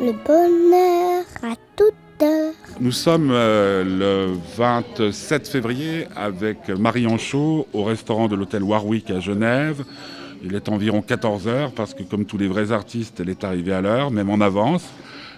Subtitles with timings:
[0.00, 2.54] le bonheur à toute heure.
[2.80, 9.20] Nous sommes euh, le 27 février avec Marie Anchaud au restaurant de l'hôtel Warwick à
[9.20, 9.84] Genève.
[10.44, 13.72] Il est environ 14 heures parce que comme tous les vrais artistes, elle est arrivée
[13.72, 14.84] à l'heure, même en avance.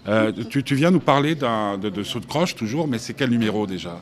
[0.09, 3.31] Euh, tu, tu viens nous parler de, de saut de croche toujours, mais c'est quel
[3.31, 4.01] numéro déjà?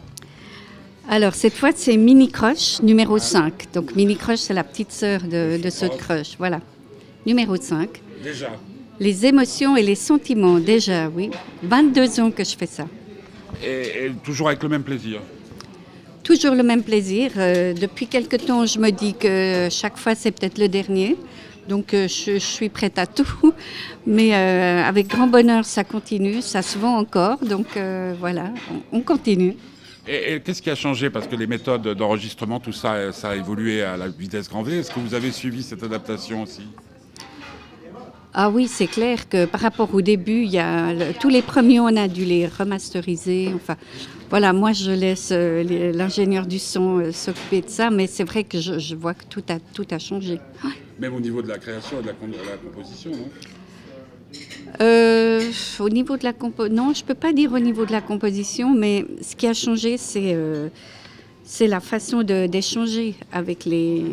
[1.09, 3.73] Alors, cette fois, c'est Mini Crush numéro 5.
[3.73, 6.37] Donc, Mini Crush, c'est la petite sœur de, de Saut de Crush.
[6.39, 6.61] Voilà.
[7.25, 7.89] Numéro 5.
[8.23, 8.51] Déjà.
[9.01, 11.31] Les émotions et les sentiments, déjà, oui.
[11.63, 12.87] 22 ans que je fais ça.
[13.65, 15.21] Et, et toujours avec le même plaisir.
[16.25, 17.31] Toujours le même plaisir.
[17.37, 21.17] Euh, depuis quelque temps, je me dis que chaque fois, c'est peut-être le dernier.
[21.69, 23.53] Donc, euh, je, je suis prête à tout.
[24.07, 26.43] Mais euh, avec grand bonheur, ça continue.
[26.43, 27.39] Ça se vend encore.
[27.39, 27.67] Donc,
[28.19, 28.53] voilà,
[28.93, 29.55] on, on continue.
[30.09, 31.09] Et, et qu'est-ce qui a changé?
[31.09, 34.79] Parce que les méthodes d'enregistrement, tout ça, ça a évolué à la vitesse grand V.
[34.79, 36.63] Est-ce que vous avez suivi cette adaptation aussi?
[38.35, 41.43] Ah oui, c'est clair que par rapport au début, il y a le- tous les
[41.43, 43.51] premiers, on a dû les remasteriser.
[43.55, 43.77] Enfin,
[44.31, 48.45] voilà, moi je laisse euh, l'ingénieur du son euh, s'occuper de ça, mais c'est vrai
[48.45, 50.39] que je, je vois que tout a, tout a changé.
[51.01, 53.29] Même au niveau de la création et de la, con- de la composition, non?
[54.83, 58.03] Euh, au niveau de la compo, non, je peux pas dire au niveau de la
[58.03, 60.69] composition, mais ce qui a changé, c'est euh,
[61.45, 64.05] c'est la façon d'échanger avec les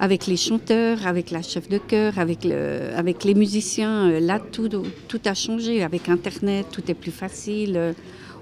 [0.00, 4.10] avec les chanteurs, avec la chef de chœur, avec le, avec les musiciens.
[4.10, 4.68] Euh, Là, tout
[5.08, 5.82] tout a changé.
[5.82, 7.76] Avec Internet, tout est plus facile.
[7.76, 7.92] Euh,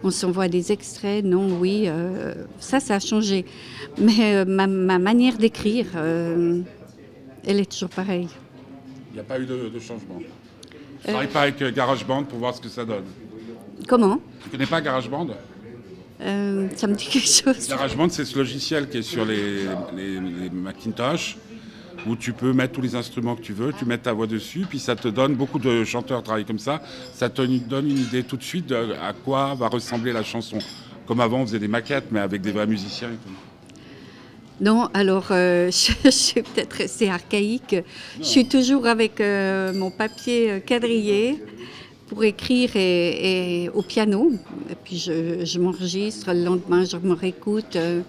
[0.05, 1.25] On s'envoie des extraits.
[1.25, 3.45] Non, oui, euh, ça, ça a changé.
[3.99, 6.61] Mais euh, ma, ma manière d'écrire, euh,
[7.47, 8.29] elle est toujours pareille.
[9.11, 10.19] Il n'y a pas eu de, de changement.
[11.05, 13.05] Tu travailles pas avec GarageBand pour voir ce que ça donne.
[13.87, 14.19] Comment?
[14.43, 15.29] Tu connais pas GarageBand?
[16.23, 17.69] Euh, Ça me dit quelque chose.
[17.69, 19.65] GarageBand, c'est ce logiciel qui est sur les,
[19.97, 21.37] les- les Macintosh
[22.07, 24.67] où tu peux mettre tous les instruments que tu veux, tu mets ta voix dessus,
[24.69, 26.83] puis ça te donne, beaucoup de chanteurs travaillent comme ça,
[27.15, 30.59] ça te donne une idée tout de suite de à quoi va ressembler la chanson.
[31.07, 33.33] Comme avant, on faisait des maquettes, mais avec des vrais musiciens et tout.
[34.61, 37.77] Non, alors euh, je, je suis peut-être restée archaïque.
[38.19, 41.43] Je suis toujours avec euh, mon papier euh, quadrillé
[42.13, 44.31] pour écrire et, et au piano.
[44.71, 47.75] Et puis je, je m'enregistre, le lendemain je me réécoute.
[47.77, 48.03] euh,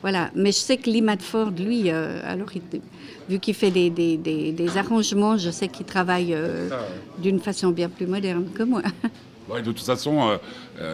[0.00, 0.30] voilà.
[0.36, 2.80] Mais je sais que Lee Madford, lui, euh, alors il-
[3.28, 6.68] vu qu'il fait des, des- des- des arrangements, je sais qu'il travaille euh,
[7.20, 8.82] d'une façon bien plus moderne que moi.
[9.50, 10.38] Ouais, de toute façon,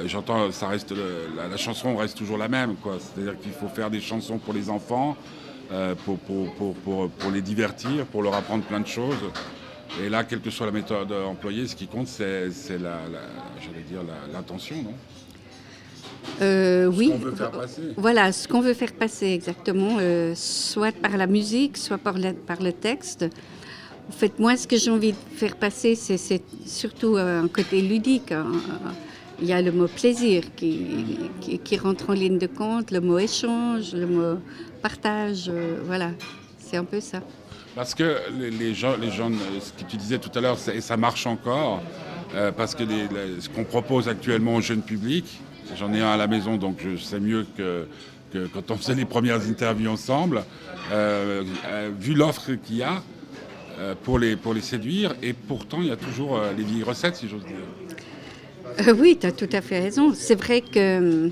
[0.07, 2.99] j'entends, ça reste le- la, la chanson reste toujours la même, quoi.
[3.01, 5.17] C'est-à-dire qu'il faut faire des chansons pour les enfants,
[6.05, 9.25] pour, pour, pour, pour, pour les divertir, pour leur apprendre plein de choses.
[10.03, 13.21] Et là, quelle que soit la méthode employée, ce qui compte, c'est, la, la-
[14.03, 14.95] la- l'intention, non?
[16.43, 17.11] Euh, oui.
[17.11, 17.83] qu'on veut faire passer.
[17.97, 22.33] Voilà, ce qu'on veut faire passer exactement, euh, soit par la musique, soit par le,
[22.33, 23.25] par le texte.
[24.09, 26.19] En fait, moi, ce que j'ai envie de faire passer, c'est,
[26.67, 28.33] surtout euh, un côté ludique.
[28.33, 28.63] hein.
[29.41, 33.01] Il y a le mot plaisir qui, qui, qui rentre en ligne de compte, le
[33.01, 34.39] mot échange, le mot
[34.83, 35.47] partage.
[35.49, 36.11] euh, voilà,
[36.59, 37.21] c'est un peu ça.
[37.75, 40.97] Parce que les, gens, les jeunes, ce que tu disais tout à l'heure, et ça
[40.97, 41.83] marche encore,
[42.35, 45.25] euh, parce que les- ce qu'on propose actuellement au jeune public,
[45.77, 47.87] j'en ai un à la maison, donc je sais mieux que,
[48.53, 50.45] quand on faisait les premières interviews ensemble,
[50.93, 53.03] euh, euh, vu l'offre qu'il y a
[54.05, 57.29] pour, les, pour les séduire, et pourtant il y a toujours les vieilles recettes, si
[57.29, 58.95] j'ose dire.
[58.99, 60.13] Oui, tu as tout à fait raison.
[60.15, 61.31] C'est vrai que hum,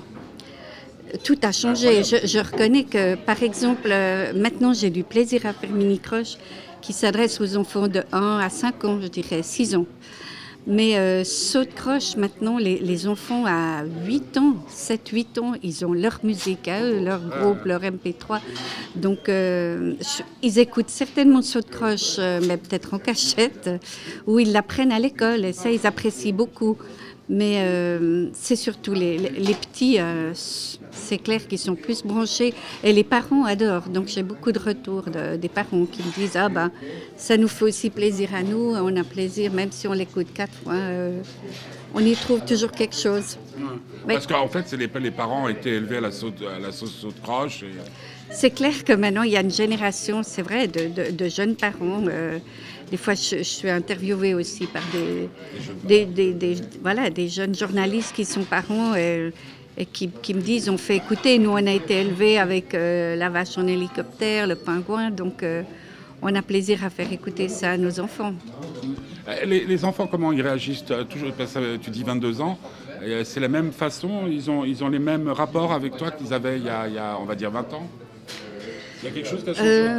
[1.23, 2.03] tout a changé.
[2.03, 6.37] Je, je reconnais que, par exemple, euh, maintenant, j'ai du plaisir à faire Mini Crush
[6.81, 9.85] qui s'adresse aux enfants de 1 à 5 ans, je dirais 6 ans.
[10.65, 15.85] Mais euh, saut de croche, maintenant, les, les enfants à 8 ans, 7-8 ans, ils
[15.85, 18.39] ont leur musique à eux, leur groupe, leur MP3.
[18.95, 23.69] Donc, euh, je- ils écoutent certainement saut de croche, mais peut-être en cachette,
[24.25, 26.77] ou ils l'apprennent à l'école, et ça, ils apprécient beaucoup.
[27.29, 30.31] Mais euh, c'est surtout les, les- petits, euh,
[30.91, 32.53] c'est clair qu'ils sont plus branchés.
[32.83, 33.87] Et les parents adorent.
[33.89, 36.69] Donc j'ai beaucoup de retours de- des parents qui me disent Ah ben,
[37.15, 38.75] ça nous fait aussi plaisir à nous.
[38.75, 40.73] On a plaisir, même si on l'écoute quatre fois.
[40.73, 41.21] euh,
[41.95, 43.37] on y trouve toujours quelque chose.
[44.07, 46.91] Parce qu'en fait, les, les parents ont été élevés à la, sauce, à la sauce
[46.95, 47.63] saut de croche.
[47.63, 47.67] et-
[48.31, 51.55] C'est clair que maintenant, il y a une génération, c'est vrai, de, de- de jeunes
[51.55, 52.01] parents.
[52.93, 55.27] Des fois, je, je suis interviewée aussi par des,
[55.83, 59.31] des, des- des- voilà, des jeunes journalistes qui sont parents euh,
[59.75, 63.15] et qui, qui me disent on fait écouter, nous, on a été élevés avec euh,
[63.15, 65.63] la vache en hélicoptère, le pingouin, donc euh,
[66.21, 68.35] on a plaisir à faire écouter ça à nos enfants.
[69.47, 70.85] Les, les enfants, comment ils réagissent?
[71.09, 71.31] Toujours,
[71.81, 72.59] Tu dis 22 ans,
[73.23, 74.27] c'est la même façon?
[74.29, 76.93] Ils ont, ils ont les mêmes rapports avec toi qu'ils avaient il y, a, il
[76.93, 77.87] y a, on va dire, 20 ans?
[79.01, 79.89] Il y a quelque chose qui a changé?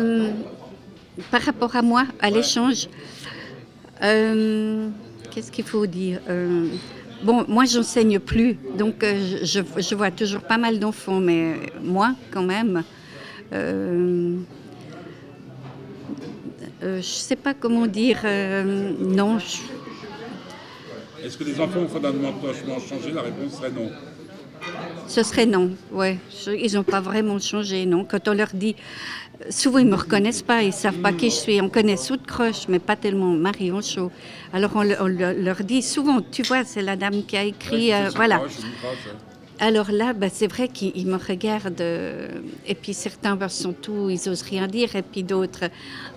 [1.31, 2.89] Par rapport à moi, à l'échange,
[4.03, 4.89] euh,
[5.31, 6.67] Qu'est-ce qu'il faut dire Euh,
[7.23, 12.15] Bon, moi, j'enseigne plus, donc euh, je, je vois toujours pas mal d'enfants, mais moi,
[12.31, 12.83] quand même,
[13.53, 14.37] euh,
[16.83, 18.19] je sais pas comment dire.
[19.01, 19.63] non, je-
[21.27, 23.11] Est-ce que les enfants ont fondamentalement changé?
[23.13, 23.91] La réponse serait non.
[25.09, 25.71] ce serait non.
[25.93, 28.05] Ouais, Je- ils n'ont pas vraiment changé, non.
[28.05, 28.77] Quand on leur dit,
[29.51, 31.61] souvent ils me reconnaissent pas, ils savent pas qui je suis.
[31.61, 34.11] On connaît Sous de Croche, mais pas tellement Marion Chaud.
[34.53, 37.45] Alors on, le- on le- leur dit souvent, tu vois, c'est la dame qui a
[37.45, 38.43] écrit, euh, voilà.
[39.61, 42.29] Alors là, bah, c'est vrai qu'ils ils me regardent, euh,
[42.67, 45.65] et puis certains bah, sont tout, ils osent rien dire, et puis d'autres,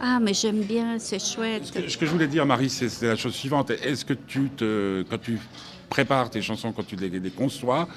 [0.02, 1.66] ah mais j'aime bien, c'est chouette.
[1.66, 3.70] Ce que, ce que je voulais dire, Marie, c'est c'est la chose suivante.
[3.70, 5.38] Est-ce que tu te, quand tu
[5.88, 7.88] prépares tes chansons, quand tu les, les conçois,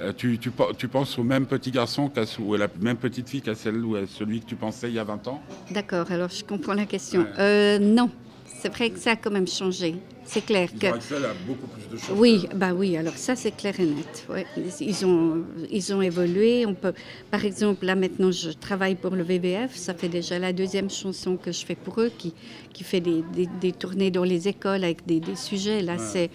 [0.00, 2.10] euh, tu, tu, pe- tu penses au même petit garçon
[2.40, 4.94] ou à la même petite fille qu'à celle ou à celui que tu pensais il
[4.94, 5.42] y a 20 ans?
[5.70, 7.20] D'accord, alors je comprends la question.
[7.22, 7.26] Ouais.
[7.38, 8.10] Euh, non,
[8.46, 9.96] c'est vrai que ça a quand même changé.
[10.24, 10.86] C'est clair Ils que.
[10.88, 12.14] ont accès à beaucoup plus de choses.
[12.18, 14.26] Oui, bah oui, alors ça c'est clair et net.
[14.28, 14.44] ouais.
[14.80, 16.66] Ils, ont, ils ont évolué.
[16.66, 16.92] On peut,
[17.30, 21.36] par exemple, là maintenant je travaille pour le VVF, ça fait déjà la deuxième chanson
[21.38, 22.34] que je fais pour eux, qui,
[22.74, 25.80] qui fait des, des- des tournées dans les écoles avec des, des sujets.
[25.80, 26.28] Là c'est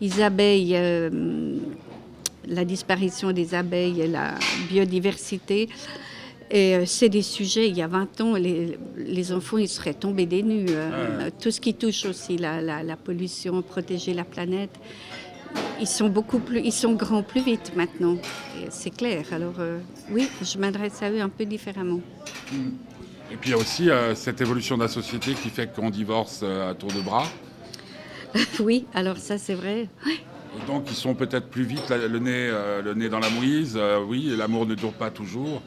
[0.00, 1.08] les abeilles, euh,
[2.46, 4.34] la disparition des abeilles et la
[4.68, 5.68] biodiversité.
[6.50, 9.94] Et euh, c'est des sujets, il y a 20 ans, les, les enfants, ils seraient
[9.94, 10.66] tombés des nues.
[10.70, 14.70] euh, Tout ce qui touche aussi la, la- la pollution, protéger la planète,
[15.80, 18.16] ils sont beaucoup plus, ils sont grands plus vite maintenant.
[18.70, 19.24] C'est clair.
[19.32, 22.00] Alors euh, oui, je m'adresse à eux un peu différemment.
[23.32, 25.90] Et puis il y a aussi euh, cette évolution de la société qui fait qu'on
[25.90, 27.26] divorce euh, à tour de bras.
[28.60, 29.88] oui, alors ça c'est vrai.
[30.66, 33.74] Donc ils sont peut-être plus vite la- le nez, euh, le nez dans la mouise.
[33.76, 35.62] Euh, oui, l'amour ne dure pas toujours.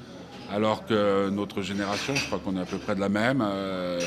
[0.51, 3.41] Alors que notre génération, je crois qu'on est à peu près de la même.
[3.45, 3.99] euh,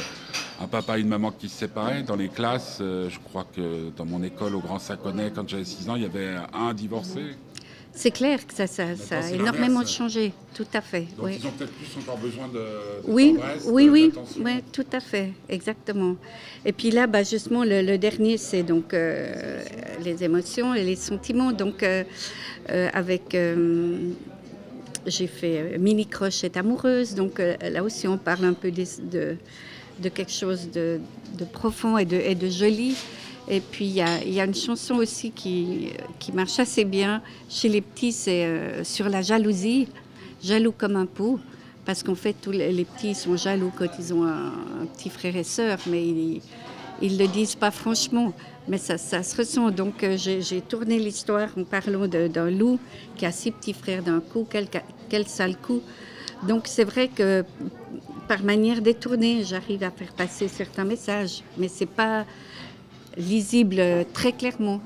[0.60, 2.02] un papa et une maman qui se séparaient.
[2.04, 5.88] Dans les classes, je crois que dans mon école au Grand Saconnet, quand j'avais 6
[5.90, 7.36] ans, il y avait un divorcé.
[7.94, 10.32] C'est clair que ça, ça, ça a énormément changé.
[10.54, 11.06] Tout à fait.
[11.16, 11.36] Donc oui.
[11.38, 12.64] ils ont peut-être plus encore besoin de, de
[13.04, 13.90] Oui, tendresse, oui, de-
[14.42, 16.16] oui, tout à fait, exactement.
[16.64, 19.62] Et puis là, bah, justement, le, le dernier, c'est donc euh,
[20.02, 21.52] les émotions et les sentiments.
[21.52, 22.02] Donc, euh,
[22.70, 23.36] euh, avec,
[25.06, 27.14] j'ai fait Mini Crochette amoureuse.
[27.14, 29.36] Donc là aussi, on parle un peu de,
[29.98, 30.98] de quelque chose de,
[31.38, 32.96] de profond et de, et de joli.
[33.48, 37.80] Et puis, il y a, une chanson aussi qui, qui marche assez bien chez les
[37.80, 39.88] petits, c'est euh, sur la jalousie,
[40.42, 41.40] jaloux comme un pou.
[41.84, 44.52] Parce qu'en fait, tous les, petits sont jaloux quand ils ont un,
[44.94, 48.32] petit frère et sœur, mais ils ne le disent pas franchement.
[48.68, 49.72] Mais ça, ça se ressent.
[49.72, 52.78] Donc, euh, j'ai tourné l'histoire en parlant d'un loup
[53.16, 54.46] qui a six petits frères d'un coup.
[54.48, 54.68] Quel,
[55.08, 55.82] quel sale coup.
[56.46, 57.44] Donc, c'est vrai que
[58.28, 61.42] par manière détournée, j'arrive à faire passer certains messages.
[61.58, 62.24] Mais ce n'est pas
[63.16, 64.80] lisible euh, très clairement.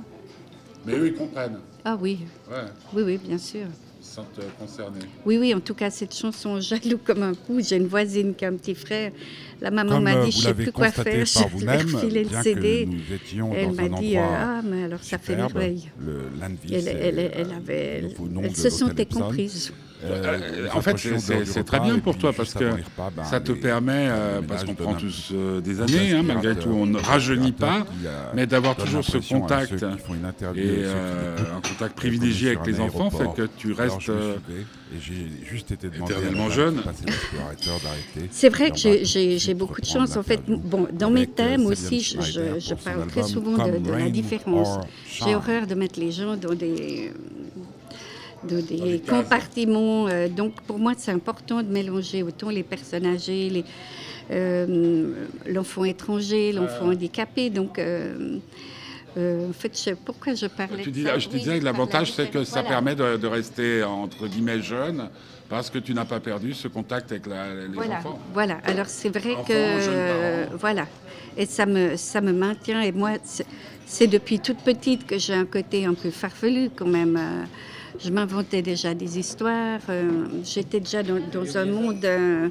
[0.84, 1.58] Mais eux, ils comprennent.
[1.84, 2.19] Ah oui,
[2.50, 2.56] Ouais,
[2.94, 3.67] oui, oui, bien sûr.
[4.00, 5.00] ils se sentent euh, concernés.
[5.25, 8.44] Oui, oui, en tout cas, cette chanson Jaloux comme un coup, j'ai une voisine qui
[8.44, 9.12] a un petit frère.
[9.61, 12.25] La maman m'a euh, dit, je vous sais plus quoi faire, je vais vous-même, refiler
[12.25, 12.84] le CD.
[12.84, 15.90] que nous étions Elle m'a dit, ah, mais alors ça fait merveille.
[16.70, 18.14] Elle, elle, elle, elle avait,
[18.55, 19.73] se sentait comprise.
[20.04, 23.40] Euh, Euh, nous en fait, c'est- très bien pour toi parce que repas, ben, ça
[23.40, 26.87] te les- permet, euh, parce qu'on prend tous euh, des années, hein, malgré tout, on
[26.87, 32.66] ne rajeunit pas, euh, mais d'avoir toujours ce contact et euh, un contact privilégié avec
[32.66, 34.37] les enfants fait que tu restes euh,
[36.04, 36.82] éternellement jeune.
[38.30, 40.16] C'est vrai que j'ai- beaucoup de chance.
[40.16, 44.78] En fait, bon, dans mes euh, thèmes aussi, je, parle très souvent de, la différence.
[45.09, 47.12] J'ai horreur de mettre les gens dans des,
[48.47, 50.09] dans des compartiments.
[50.09, 53.65] euh, donc, pour moi, c'est important de mélanger autant les personnes âgées, les,
[54.31, 57.50] euh, l'enfant étranger, l'enfant handicapé.
[57.50, 58.38] Donc, euh,
[59.17, 61.19] euh, en fait, je, pourquoi je parlais Tu de ça?
[61.19, 62.69] je te Oui, disais que l'avantage, c'est que ça voilà.
[62.69, 65.09] permet de, de rester, entre guillemets, jeune,
[65.49, 68.19] parce que tu n'as pas perdu ce contact avec la- les Voilà, enfants.
[68.35, 68.59] voilà.
[68.65, 70.87] Alors c'est vrai que euh, voilà,
[71.37, 72.83] et ça me ça me maintient.
[72.83, 73.47] Et moi, c'est-
[73.87, 77.17] c'est depuis toute petite que j'ai un côté un peu farfelu quand même.
[77.17, 77.45] euh,
[77.99, 79.81] Je m'inventais déjà des histoires.
[79.88, 82.49] euh, J'étais déjà dans, dans un monde euh,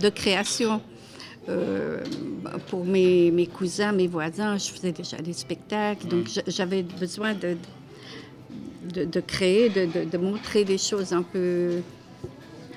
[0.00, 0.80] de création.
[1.48, 2.02] Euh,
[2.68, 6.06] pour mes, mes cousins, mes voisins, je faisais déjà des spectacles.
[6.08, 7.56] Donc j- j'avais besoin de,
[8.92, 11.80] de, de créer, de, de- montrer des choses un peu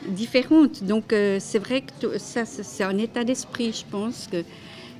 [0.07, 0.83] différentes.
[0.83, 4.43] Donc c'est vrai que tout- ça, c'est c'est un état d'esprit, je pense, que,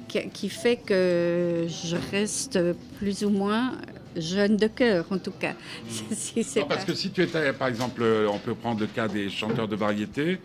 [0.07, 2.59] qui, qui fait que je reste
[2.97, 3.73] plus ou moins
[4.15, 5.53] jeune de cœur, en tout cas.
[6.11, 8.87] Si c'est Non, parce que si tu étais, par exemple, euh, on peut prendre le
[8.87, 10.39] cas des chanteurs de variété,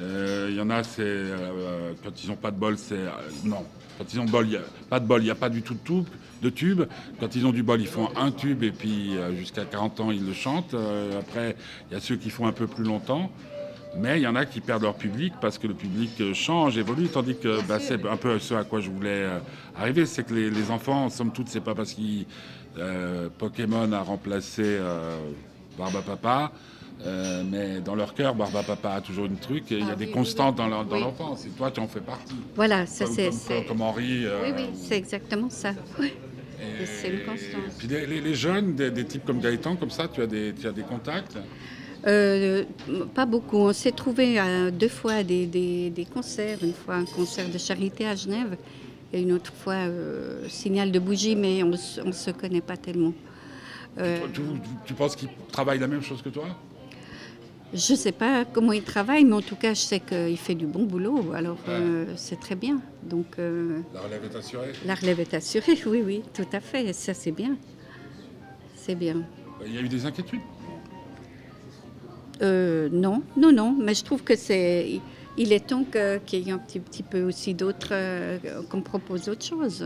[0.00, 3.10] Euh, Il y en a, c'est euh, quand ils n'ont pas de bol, c'est euh,
[3.44, 3.64] non.
[3.98, 4.60] Quand ils ont bol, y a,
[4.90, 6.04] pas de bol, il n'y a pas du tout de tube,
[6.42, 6.82] de tube.
[7.18, 10.26] Quand ils ont du bol, ils font un tube et puis jusqu'à 40 ans, ils
[10.26, 10.76] le chantent.
[11.18, 11.56] Après,
[11.90, 13.30] il y a ceux qui font un peu plus longtemps.
[13.98, 17.08] Mais il y en a qui perdent leur public parce que le public change, évolue,
[17.08, 19.26] tandis que bah, c'est un peu ce à quoi je voulais
[19.74, 22.26] arriver, c'est que les, les enfants, en somme toute, c'est pas parce qu'ils
[23.38, 25.16] Pokémon a remplacé euh,
[25.78, 26.52] Barba Papa,
[27.04, 29.92] euh, mais dans leur cœur, Barba Papa a toujours une truc et il y a
[29.92, 31.46] Ah des constantes oui, dans l'enfance.
[31.46, 32.34] Et toi, tu en fais partie.
[32.54, 33.30] Voilà, ça c'est.
[33.66, 34.24] comme- Henri.
[34.24, 35.72] euh, Oui, oui, c'est exactement ça.
[36.58, 37.74] Et- et c'est une constance.
[37.78, 40.54] Puis les, les- les jeunes, des, des types comme Gaëtan, comme ça, tu as des,
[40.58, 41.36] tu as des contacts?
[42.06, 42.64] Euh,
[43.14, 43.58] pas beaucoup.
[43.58, 44.38] On s'est trouvé
[44.72, 46.58] deux fois des, des- des concerts.
[46.62, 48.56] Une fois un concert de charité à Genève
[49.12, 53.12] et une autre fois euh, Signal de bougie, mais on ne se connaît pas tellement.
[53.98, 54.42] Euh, tu, tu-
[54.86, 56.44] tu penses qu'ils travaillent la même chose que toi?
[57.74, 60.54] Je ne sais pas comment il travaille, mais en tout cas, je sais qu'il fait
[60.54, 61.32] du bon boulot.
[61.34, 62.80] Alors, euh, c'est très bien.
[63.02, 64.72] Donc, La relève est assurée?
[64.84, 65.78] la relève est assurée.
[65.86, 66.92] Oui, oui, tout à fait.
[66.92, 67.56] Ça, c'est bien.
[68.76, 69.22] C'est bien.
[69.66, 70.40] Il y a eu des inquiétudes?
[72.40, 75.00] Non, non, non, mais je trouve que c'est.
[75.38, 75.84] Il est temps
[76.26, 77.88] qu'il y ait un petit, petit peu aussi d'autres.
[77.92, 78.38] euh,
[78.70, 79.84] qu'on propose d'autres choses.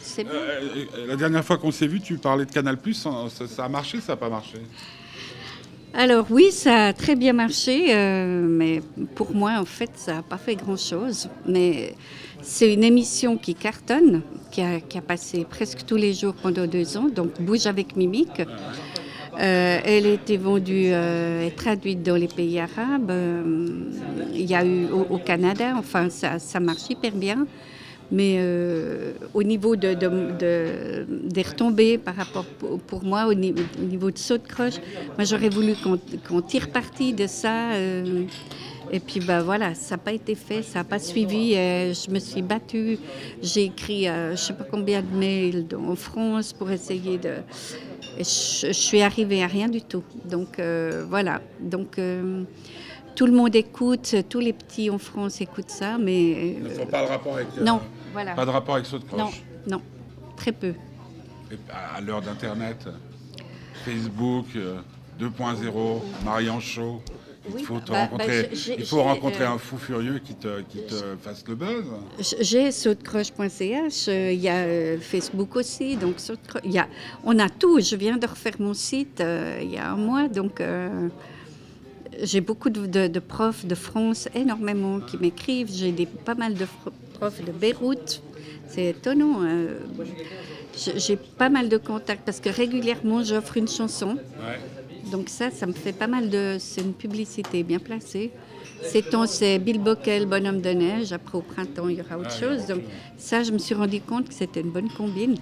[0.00, 0.32] C'est bien.
[0.34, 3.10] Euh, euh, La dernière fois qu'on s'est vu, tu parlais de Canal+, ça,
[3.46, 4.58] ça a marché, ça n'a pas marché?
[5.94, 8.82] Alors, oui, ça a très bien marché, euh, mais
[9.14, 11.28] pour moi, en fait, ça n'a pas fait grand-chose.
[11.46, 11.94] Mais
[12.42, 16.66] c'est une émission qui cartonne, qui a, qui a passé presque tous les jours pendant
[16.66, 18.42] deux ans, donc Bouge avec Mimique.
[19.38, 23.10] Euh, elle a été vendue euh, et traduite dans les pays arabes.
[23.10, 23.42] Euh,
[24.34, 27.46] il y a eu au, Canada, enfin, ça, marche hyper bien.
[28.12, 28.38] Mais
[29.34, 32.44] au niveau de, de- de- des retombées par rapport
[32.86, 34.74] pour, moi, au, ni- au niveau de saut de croche,
[35.18, 35.74] moi j'aurais voulu
[36.28, 37.70] qu'on tire parti de ça.
[38.86, 41.54] Euh, et puis bah, voilà, ça n'a pas été fait, ça n'a pas suivi.
[41.54, 42.98] et je me suis battue.
[43.42, 47.34] J'ai écrit euh, je ne sais pas combien de mails en France pour essayer de.
[48.18, 50.04] et je, je suis arrivée à rien du tout.
[50.24, 51.40] Donc euh, voilà.
[51.60, 52.44] Donc euh,
[53.16, 56.52] tout le monde écoute, tous les petits en France écoutent ça, mais.
[56.52, 57.48] Ils ne euh, font pas le rapport avec...
[57.58, 57.80] euh, non,
[58.12, 58.34] voilà.
[58.34, 59.80] Pas de rapport avec Saut de Non, Croche non,
[60.36, 60.74] très peu.
[61.50, 61.56] Et
[61.96, 62.86] à l'heure d'Internet,
[63.84, 64.80] Facebook euh,
[65.18, 69.58] 2.0, Marianne il Oui, faut, te bah, rencontrer, bah, j'ai- il faut rencontrer euh, un
[69.58, 71.84] fou furieux qui te, qui te fasse le buzz.
[72.40, 76.16] J'ai sautecroche.ch, il y a euh, Facebook aussi, donc
[76.64, 76.88] il y a,
[77.24, 77.80] on a tout.
[77.80, 81.08] Je viens de refaire mon site euh, il y a un mois, donc euh,
[82.22, 85.70] j'ai beaucoup de, de- de profs de France, énormément, qui m'écrivent.
[85.72, 85.92] J'ai
[86.24, 86.66] pas mal de
[87.14, 88.22] profs de Beyrouth.
[88.68, 89.42] C'est étonnant.
[89.42, 89.78] euh,
[90.76, 94.16] j'ai- j'ai pas mal de contacts parce que régulièrement j'offre une chanson.
[95.10, 96.56] Donc ça, ça me fait pas mal de...
[96.58, 98.30] C'est une publicité bien placée.
[98.82, 101.12] Ces temps, c'est Bill Bockel, Bonhomme de neige.
[101.12, 102.66] Après, au printemps, il y aura autre chose.
[102.66, 102.82] Donc
[103.16, 105.36] ça, je me suis rendu compte que c'était une bonne combine.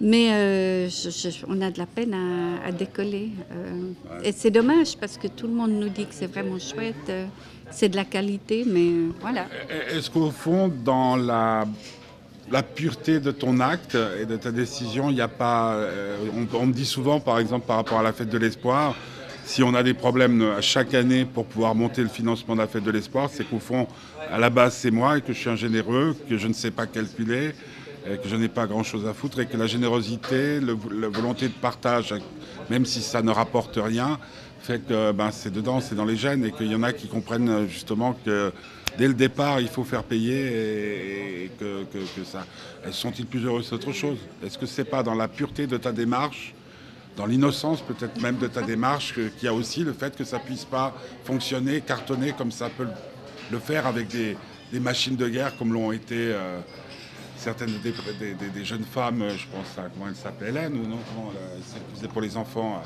[0.00, 3.30] Mais euh, je- je- on a de la peine à, à décoller.
[3.52, 3.90] euh.
[4.22, 6.94] Et c'est dommage parce que tout le monde nous dit que c'est vraiment chouette.
[7.08, 7.26] euh,
[7.70, 8.90] c'est de la qualité, mais
[9.20, 9.46] voilà.
[9.90, 11.66] Est-ce qu'au fond, dans la,
[12.50, 15.74] la pureté de ton acte et de ta décision, il n'y a pas...
[15.74, 16.16] euh,
[16.54, 18.94] on, me dit souvent, par exemple, par rapport à la fête de l'espoir,
[19.44, 22.66] si on a des problèmes à chaque année pour pouvoir monter le financement de la
[22.66, 23.86] fête de l'espoir, c'est qu'au fond,
[24.30, 26.70] à la base, c'est moi et que je suis un généreux, que je ne sais
[26.70, 27.54] pas calculer,
[28.10, 31.52] et que je n'ai pas grand-chose à foutre et que la générosité, la volonté de
[31.52, 32.14] partage,
[32.70, 34.18] même si ça ne rapporte rien,
[34.60, 37.08] fait que ben, c'est dedans, c'est dans les gènes et qu'il y en a qui
[37.08, 38.52] comprennent euh, justement que
[38.96, 41.84] dès le départ, il faut faire payer et, que,
[42.24, 42.44] ça.
[42.90, 44.18] Sont-ils plus heureux C'est autre chose?
[44.44, 46.54] Est-ce que c'est pas dans la pureté de ta démarche
[47.16, 50.38] dans l'innocence peut-être même de ta démarche qu'il y a aussi le fait que ça
[50.38, 52.86] puisse pas fonctionner, cartonner comme ça peut
[53.50, 54.36] le, faire avec des,
[54.78, 56.60] machines de guerre comme l'ont été euh,
[57.36, 62.08] certaines des, jeunes femmes, je pense à comment elle s'appelle, Hélène ou non, comment, euh,
[62.08, 62.80] pour les enfants,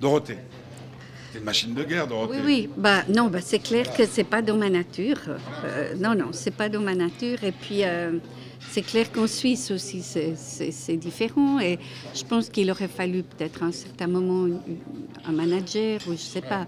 [0.00, 0.38] Dorothée.
[1.28, 2.40] C'était une machine de guerre, Dorothée.
[2.40, 2.68] Oui, oui.
[2.76, 5.18] Bah, non, bah, c'est clair que c'est pas dans ma nature.
[5.64, 7.42] Euh, non, non, c'est pas dans ma nature.
[7.44, 8.18] Et puis, euh,
[8.66, 11.58] c'est clair qu'en Suisse aussi, c'est- c'est c'est différent.
[11.60, 11.78] Et
[12.14, 14.46] je pense qu'il aurait fallu peut-être à un certain moment
[15.24, 16.66] un manager ou je sais pas.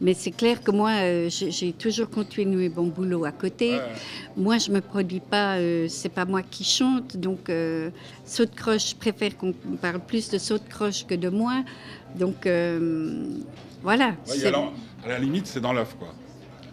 [0.00, 3.84] Mais c'est clair que moi, euh, j'ai toujours continué mon boulot à côté.
[4.36, 5.56] Moi, je me produis pas.
[5.58, 7.16] euh, c'est pas moi qui chante.
[7.16, 7.50] Donc,
[8.24, 11.64] saut de croche, je préfère qu'on parle plus de saut de croche que de moi.
[12.14, 13.24] Donc, euh,
[13.82, 14.14] voilà.
[15.04, 16.14] À la limite, c'est dans l'œuf, quoi.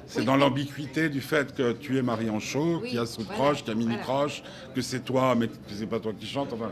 [0.08, 3.24] C'est dans l'ambiguïté du fait que tu es Marie show, Oui, qu'il y a Saut
[3.24, 4.03] voilà, Croche, qu'il y a Mini voilà.
[4.03, 4.41] Croche,
[4.74, 6.53] que c'est toi, mais que c'est pas toi qui chante.
[6.53, 6.72] Enfin,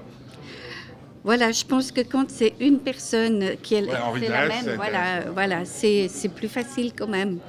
[1.23, 4.63] Voilà, je pense que quand c'est une personne qui est Ouais, Henri fait la même,
[4.63, 7.39] c'est- voilà, voilà, c'est c'est plus facile quand même.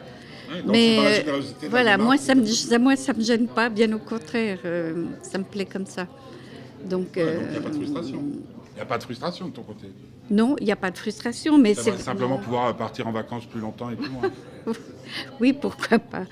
[0.67, 5.05] Mais euh, voilà, moi ça, me, moi ça me gêne pas, bien au contraire, euh,
[5.23, 6.07] ça me plaît comme ça.
[6.85, 8.23] Donc, Ouais, euh, donc il n'y a pas de frustration.
[8.77, 9.87] Il n'y a pas de frustration de ton côté.
[10.31, 13.61] non, il n'y a pas de frustration, mais c'est simplement pouvoir partir en vacances plus
[13.61, 14.31] longtemps et plus loin.
[15.41, 16.25] oui, pourquoi pas.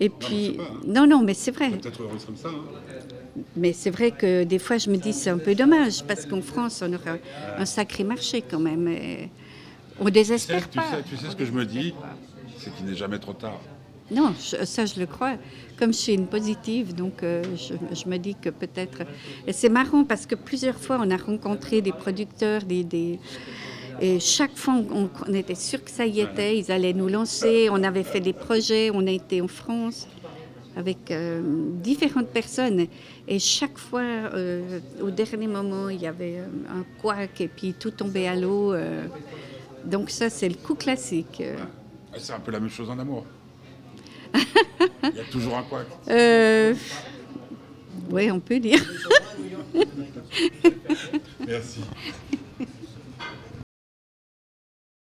[0.00, 0.70] Et puis, pas.
[0.86, 1.70] non, non, mais c'est vrai.
[1.70, 2.48] Peut-être heureuse comme ça.
[2.48, 3.42] hein.
[3.56, 6.40] Mais c'est vrai que des fois, je me dis c'est un peu dommage parce qu'en
[6.40, 7.16] France, on aura
[7.58, 8.88] un sacré marché quand même.
[8.88, 9.28] Et
[10.00, 10.90] on Tu sais, désespère tu, pas.
[10.90, 11.92] sais, tu sais ce que je me dis?
[12.58, 13.60] C'est qu'il n'est jamais trop tard.
[14.10, 15.34] Non, je- ça je le crois.
[15.78, 19.02] Comme je suis une positive, donc euh, je, me dis que peut-être.
[19.50, 22.84] C'est marrant parce que plusieurs fois on a rencontré des producteurs, des.
[22.84, 23.18] des-
[24.00, 27.68] Et chaque fois on, était sûr que ça y était, ils allaient nous lancer.
[27.70, 30.06] On avait fait des projets, on a été en France
[30.76, 31.40] avec euh,
[31.82, 32.86] différentes personnes.
[33.26, 37.90] Et chaque fois, euh, au dernier moment, il y avait un couac et puis tout
[37.90, 38.74] tombait à l'eau.
[39.84, 41.38] donc ça, c'est le coup classique.
[41.40, 41.56] euh.
[42.18, 43.24] C'est un peu la même chose en amour.
[45.02, 45.86] Il y a toujours un couac.
[46.08, 46.74] Euh,
[48.10, 48.82] oui, on peut dire.
[51.46, 51.80] Merci.